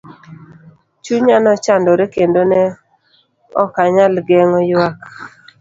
Chunya 1.03 1.37
nochandore 1.41 2.03
kendo 2.13 2.41
ne 2.51 2.61
okanyal 3.63 4.13
geng'o 4.27 4.59
ywak. 4.71 4.97